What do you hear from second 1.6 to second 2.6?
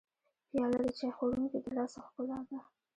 د لاس ښکلا ده.